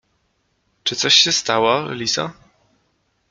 —Czy 0.83 0.95
coś 0.95 1.13
się 1.13 1.31
stało 1.31 1.91
Lizo? 1.91 2.31